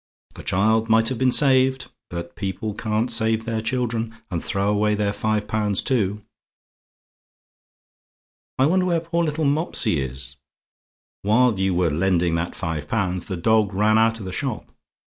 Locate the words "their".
3.45-3.61, 4.95-5.13